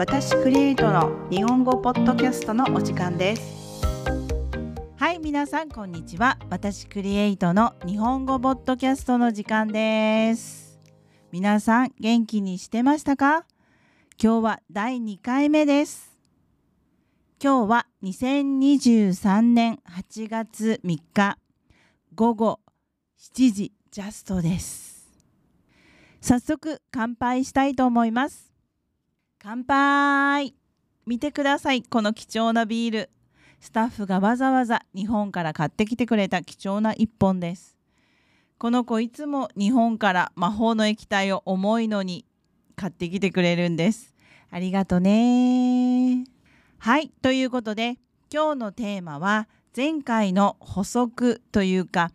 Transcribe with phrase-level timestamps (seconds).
[0.00, 3.82] 私クリエイトの日本語ポッドキャストのお時間です。
[4.96, 6.38] はい皆さんこんにちは。
[6.48, 10.80] 私クリエイトの日本語ポッドキャストの時間です。
[11.32, 13.44] 皆さん元気にしてましたか？
[14.18, 16.16] 今日は第2回目です。
[17.38, 21.36] 今日は2023年8月3日
[22.14, 22.60] 午後
[23.18, 25.10] 7時ジャストです。
[26.22, 28.49] 早速乾杯したいと思います。
[29.42, 30.54] 乾杯。
[31.06, 31.82] 見てください。
[31.82, 33.10] この貴重なビール。
[33.58, 37.74] スタッフがわざわざ日本から買ってきてくれた貴重な一本です。
[38.58, 42.26] この子いつも日本から魔法の液体を重いのに
[42.76, 44.14] 買ってきてくれるんです。
[44.50, 46.24] ありがとね。
[46.76, 47.08] はい。
[47.22, 47.96] ということで
[48.30, 52.10] 今日のテーマは前回の補足というか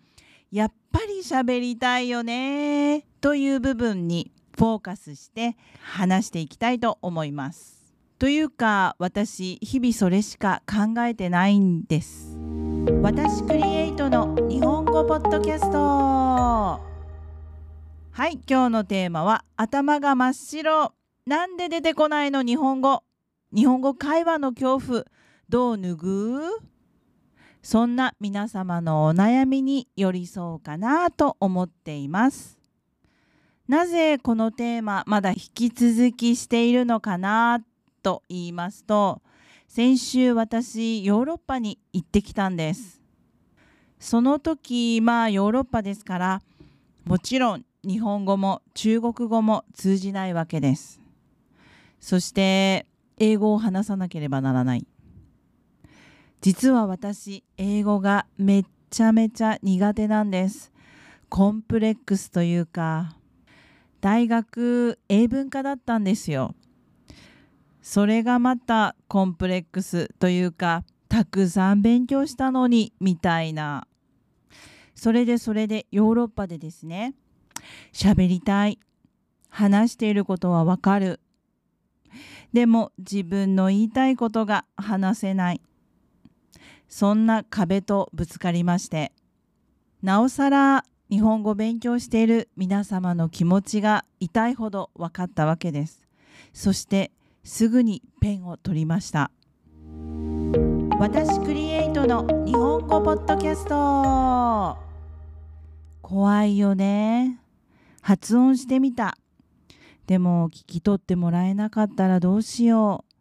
[0.51, 3.07] やっぱり喋りたいよね。
[3.19, 7.93] という部分にフォーカスして話していきたいと思います。
[8.17, 12.37] というか私日々それしか考えてないんです。
[13.01, 16.79] 私クリエイトの日本語ポッドキャストは
[18.29, 20.93] い今日のテーマは頭が真っ白
[21.25, 23.03] なんで出てこないの日本語？
[23.53, 25.05] 日本語会話の恐怖
[25.49, 26.41] どう脱ぐ？
[27.61, 32.57] そんな皆様のお悩みに寄り添うかなと思っています。
[33.67, 37.63] なぜこのテーマまだ引き続きしているのかな
[38.03, 39.21] と言いますと
[39.67, 43.01] 先週私ヨーロッパに行ってきたんです。
[43.99, 46.41] その時まあヨーロッパですから
[47.05, 51.01] もちろん日本語も中国語も通じないわけです。
[51.99, 52.85] そして
[53.17, 54.85] 英語を話さなければならない。
[56.41, 60.71] 実は私英語がめっちゃめちゃ苦手なんです。
[61.29, 63.17] コンプレックスというか。
[64.05, 66.53] 大学英文科だったんですよ。
[67.81, 73.87] それがまたコンプレックスというかたくさん勉強したのにみたいな。
[74.93, 77.15] それでそれでヨーロッパでですね
[77.93, 78.77] 喋りたい
[79.49, 81.19] 話していることはわかる。
[82.53, 85.61] でも自分の言いたいことが話せない。
[86.87, 89.13] そんな壁とぶつかりまして。
[90.03, 96.01] なおさら日本語勉強している皆様の気持ちが痛いほど分かったわけです。
[96.51, 97.11] そして
[97.43, 99.29] すぐにペンを取りました。
[100.97, 104.77] 私クリエイトの日本語ポッドキャスト
[106.01, 107.39] 怖いよね。
[108.01, 109.17] 発音してみた。
[110.07, 113.13] でも聞き取ってもらえなかったらどうしよう。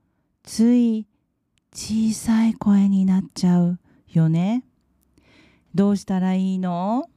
[0.42, 1.06] つい
[1.74, 3.78] 小さい声になっちゃう
[4.08, 4.64] よね。
[5.74, 7.10] どうしたらいいの？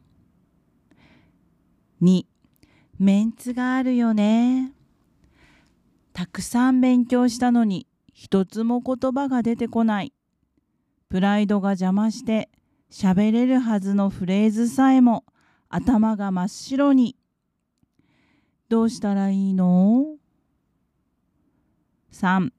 [2.02, 2.26] 2
[3.00, 4.74] メンツがあるよね。
[6.14, 10.14] たくさん勉強したのに一つも言葉が出てこない。
[11.10, 12.50] プライドが邪魔して
[12.92, 15.26] 喋れるはずのフレーズさえも
[15.70, 17.16] 頭が真っ白に。
[18.70, 20.18] どうしたらいいの
[22.12, 22.52] ?3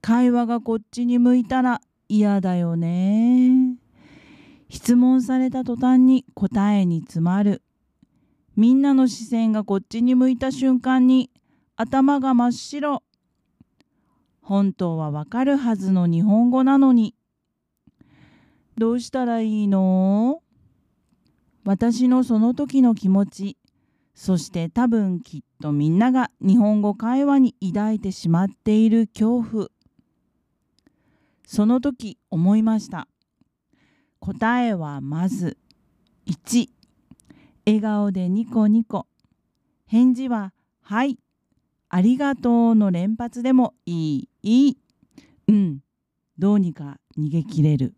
[0.00, 3.76] 会話がこっちに向いたら嫌だよね。
[4.68, 7.62] 質問された途端に答えに詰まる。
[8.56, 11.30] みんなの視線がこっちに向いた瞬間に
[11.76, 13.02] 頭が真っ白。
[14.40, 17.14] 本当はわかるはずの日本語なのに。
[18.78, 20.40] どうしたらいいの？
[21.64, 23.58] 私のその時の気持ち。
[24.14, 29.68] そして多分きっとみんなが日本語会話に抱いてしまっている恐怖。
[31.46, 33.06] その時思いました。
[34.18, 35.58] 答えはまず
[36.26, 36.70] 1
[37.66, 39.08] 笑顔でニコニコ。
[39.86, 41.18] 返事は、はい、
[41.88, 44.78] ありがとうの連発でもいい、いい。
[45.48, 45.80] うん、
[46.38, 47.94] どうにか逃げ切れる。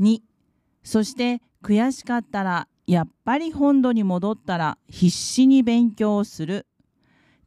[0.00, 0.20] 2、
[0.82, 6.66] そして悔しかったら、やっぱり本土に戻ったら必死に勉強する。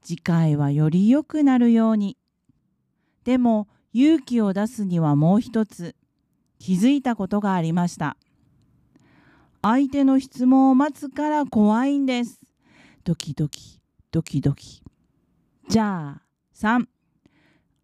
[0.03, 2.17] 次回はより良くなるように。
[3.23, 5.95] でも勇気を出すにはもう一つ
[6.59, 8.15] 気づいたことがありました。
[9.65, 12.41] 相手の質問を待つから怖いんです。
[13.05, 13.79] ドキドキ、
[14.11, 14.83] ドキドキ。
[15.69, 16.21] じゃあ、
[16.53, 16.85] 3。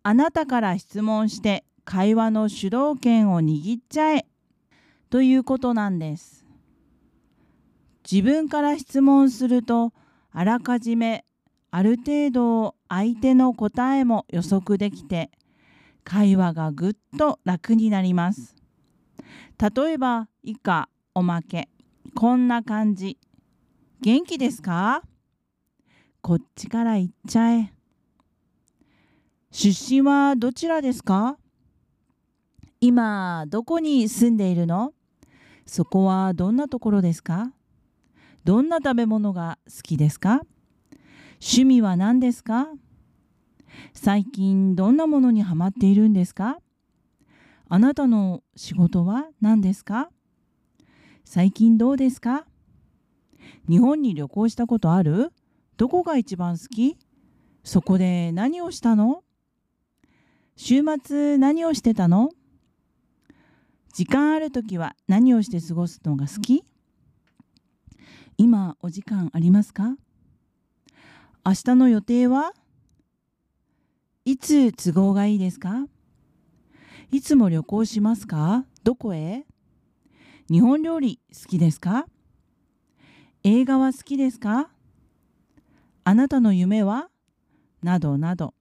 [0.04, 4.26] あなたから質問して会話の主導権を握っちゃえ。
[5.10, 6.46] ということなんです。
[8.12, 9.94] 自分から質問すると、
[10.34, 11.24] あらかじめ
[11.72, 15.32] ある程度相手の答えも予測できて、
[16.04, 18.54] 会話がぐっと楽になります。
[19.58, 20.90] 例えば以下
[21.20, 21.68] おまけ。
[22.16, 23.18] こんな感じ。
[24.00, 25.04] 元気ですか？
[26.22, 27.74] こっちから言っちゃえ。
[29.52, 31.38] 出身はどちらですか？
[32.80, 34.94] 今どこに住んでいるの？
[35.66, 37.52] そこはどんなところですか？
[38.46, 40.44] どんな食べ物が好きですか？
[41.42, 42.70] 趣味は何ですか？
[43.94, 46.60] 最近どんなものにハマっているんですか？
[47.68, 50.10] あなたの仕事は何ですか？
[51.32, 52.48] 最近どうですか？
[53.70, 55.32] 日本に旅行したことある？
[55.78, 56.98] どこが一番好き？
[57.64, 59.24] そこで何をしたの？
[60.56, 62.32] 週末何をしてたの？
[63.94, 66.64] 時間ある時は何をして過ごすのが好き？
[68.40, 69.98] 今お時間ありますか？
[71.46, 72.54] 明日の予定は？
[74.26, 75.86] いつ都合がいいですか？
[77.12, 78.66] いつも旅行しますか？
[78.84, 79.46] どこへ？
[80.52, 82.08] 日本料理好きですか？
[83.44, 84.70] 映画は好きですか？
[86.04, 87.10] あなたの夢は？
[87.84, 88.56] などなど。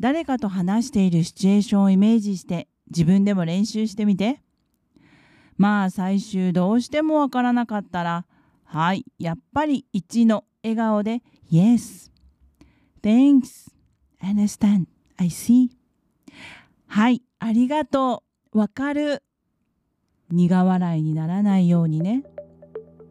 [0.00, 4.40] 誰かと話しているシチュエーションをイメージして自分でも練習してみて。
[5.58, 8.24] まあ最終どうしてもわからなかったら
[8.64, 11.20] はいやっぱり1の笑顔で
[11.50, 12.10] Yes
[13.02, 13.70] Thanks
[14.20, 14.86] I understand
[15.18, 15.68] I see.
[16.86, 18.22] はいありがと
[18.54, 18.58] う。
[18.58, 19.22] わかる。
[20.30, 22.24] 苦笑いにならないようにね。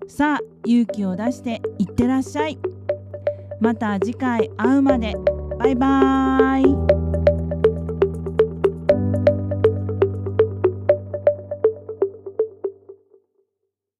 [0.07, 2.59] さあ勇気を出していってらっしゃい。
[3.59, 5.15] また次回会うまで。
[5.57, 7.06] バイバーイ。